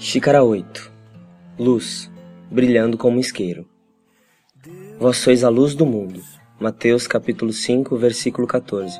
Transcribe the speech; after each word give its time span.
Xícara 0.00 0.44
8 0.44 0.92
Luz, 1.58 2.08
brilhando 2.48 2.96
como 2.96 3.18
isqueiro. 3.18 3.66
Vós 4.96 5.16
sois 5.16 5.42
a 5.42 5.48
luz 5.48 5.74
do 5.74 5.84
mundo. 5.84 6.22
Mateus 6.60 7.08
capítulo 7.08 7.52
5, 7.52 7.96
versículo 7.96 8.46
14. 8.46 8.96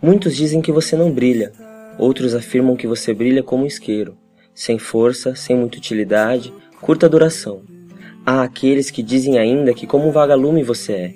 Muitos 0.00 0.36
dizem 0.36 0.62
que 0.62 0.70
você 0.70 0.94
não 0.94 1.10
brilha, 1.10 1.50
outros 1.98 2.36
afirmam 2.36 2.76
que 2.76 2.86
você 2.86 3.12
brilha 3.12 3.42
como 3.42 3.66
isqueiro, 3.66 4.16
sem 4.54 4.78
força, 4.78 5.34
sem 5.34 5.56
muita 5.56 5.78
utilidade, 5.78 6.54
curta 6.80 7.08
duração. 7.08 7.64
Há 8.24 8.42
aqueles 8.42 8.92
que 8.92 9.02
dizem 9.02 9.40
ainda 9.40 9.74
que 9.74 9.88
como 9.88 10.06
um 10.06 10.12
vagalume 10.12 10.62
você 10.62 10.92
é, 10.92 11.14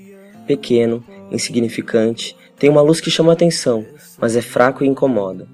pequeno, 0.49 1.05
insignificante, 1.31 2.37
tem 2.59 2.69
uma 2.69 2.83
luz 2.83 3.01
que 3.01 3.09
chama 3.09 3.33
atenção, 3.33 3.87
mas 4.19 4.35
é 4.35 4.43
fraco 4.43 4.83
e 4.83 4.89
incomoda. 4.89 5.47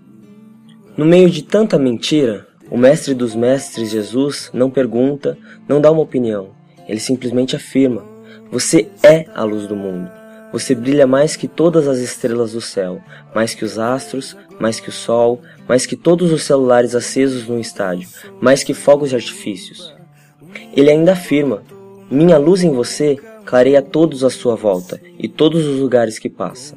No 0.96 1.04
meio 1.04 1.28
de 1.28 1.42
tanta 1.42 1.78
mentira, 1.78 2.46
o 2.72 2.78
mestre 2.78 3.12
dos 3.12 3.34
mestres, 3.34 3.90
Jesus, 3.90 4.50
não 4.54 4.70
pergunta, 4.70 5.36
não 5.68 5.78
dá 5.78 5.90
uma 5.90 6.00
opinião. 6.00 6.52
Ele 6.88 6.98
simplesmente 6.98 7.54
afirma: 7.54 8.02
Você 8.50 8.88
é 9.02 9.26
a 9.34 9.44
luz 9.44 9.66
do 9.66 9.76
mundo. 9.76 10.10
Você 10.50 10.74
brilha 10.74 11.06
mais 11.06 11.36
que 11.36 11.46
todas 11.46 11.86
as 11.86 11.98
estrelas 11.98 12.52
do 12.52 12.62
céu, 12.62 12.98
mais 13.34 13.54
que 13.54 13.62
os 13.62 13.78
astros, 13.78 14.34
mais 14.58 14.80
que 14.80 14.88
o 14.88 14.92
sol, 14.92 15.42
mais 15.68 15.84
que 15.84 15.96
todos 15.96 16.32
os 16.32 16.44
celulares 16.44 16.94
acesos 16.94 17.46
no 17.46 17.60
estádio, 17.60 18.08
mais 18.40 18.64
que 18.64 18.72
fogos 18.72 19.10
de 19.10 19.16
artifícios. 19.16 19.94
Ele 20.74 20.90
ainda 20.90 21.12
afirma: 21.12 21.62
Minha 22.10 22.38
luz 22.38 22.64
em 22.64 22.70
você 22.70 23.18
clareia 23.44 23.82
todos 23.82 24.24
à 24.24 24.30
sua 24.30 24.56
volta 24.56 24.98
e 25.18 25.28
todos 25.28 25.66
os 25.66 25.78
lugares 25.78 26.18
que 26.18 26.30
passa. 26.30 26.74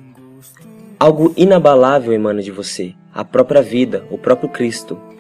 Algo 0.99 1.33
inabalável 1.37 2.11
emana 2.11 2.41
de 2.41 2.51
você, 2.51 2.93
a 3.13 3.23
própria 3.23 3.61
vida, 3.61 4.03
o 4.11 4.17
próprio 4.17 4.49
Cristo. 4.49 5.14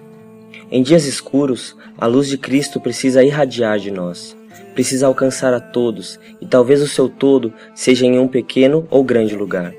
Em 0.71 0.81
dias 0.81 1.05
escuros, 1.05 1.75
a 1.97 2.07
luz 2.07 2.27
de 2.27 2.37
Cristo 2.37 2.79
precisa 2.79 3.23
irradiar 3.23 3.79
de 3.79 3.91
nós, 3.91 4.35
precisa 4.73 5.07
alcançar 5.07 5.53
a 5.53 5.59
todos, 5.59 6.19
e 6.41 6.45
talvez 6.45 6.81
o 6.81 6.87
seu 6.87 7.07
todo 7.07 7.53
seja 7.73 8.05
em 8.05 8.19
um 8.19 8.27
pequeno 8.27 8.87
ou 8.89 9.03
grande 9.03 9.35
lugar. 9.35 9.73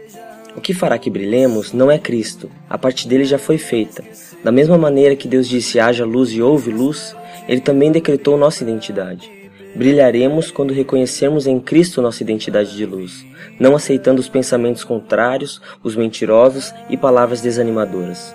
O 0.57 0.61
que 0.61 0.73
fará 0.73 0.97
que 0.99 1.11
brilhemos 1.11 1.73
não 1.73 1.91
é 1.91 1.99
Cristo, 1.99 2.51
a 2.69 2.79
parte 2.79 3.07
dele 3.07 3.25
já 3.25 3.39
foi 3.39 3.59
feita. 3.59 4.03
Da 4.43 4.51
mesma 4.51 4.79
maneira 4.79 5.15
que 5.15 5.29
Deus 5.29 5.47
disse 5.47 5.79
haja 5.79 6.07
luz 6.07 6.31
e 6.33 6.41
houve 6.41 6.71
luz, 6.71 7.15
ele 7.47 7.61
também 7.61 7.93
decretou 7.93 8.39
nossa 8.39 8.65
identidade. 8.65 9.31
Brilharemos 9.75 10.51
quando 10.51 10.73
reconhecermos 10.73 11.47
em 11.47 11.61
Cristo 11.61 12.01
nossa 12.01 12.23
identidade 12.23 12.75
de 12.75 12.87
luz, 12.87 13.27
não 13.61 13.77
aceitando 13.77 14.21
os 14.21 14.29
pensamentos 14.29 14.83
contrários, 14.83 15.61
os 15.83 15.95
mentirosos 15.95 16.73
e 16.89 16.97
palavras 16.97 17.43
desanimadoras. 17.43 18.35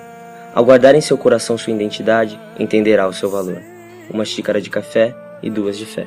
Ao 0.53 0.65
guardar 0.65 0.95
em 0.95 1.01
seu 1.01 1.17
coração 1.17 1.57
sua 1.57 1.73
identidade, 1.73 2.39
entenderá 2.59 3.07
o 3.07 3.13
seu 3.13 3.29
valor. 3.29 3.61
Uma 4.09 4.25
xícara 4.25 4.59
de 4.59 4.69
café 4.69 5.15
e 5.41 5.49
duas 5.49 5.77
de 5.77 5.85
fé. 5.85 6.05